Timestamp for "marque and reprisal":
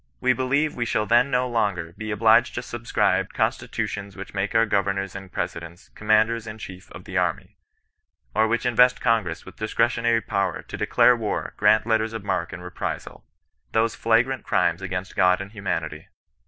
12.23-13.25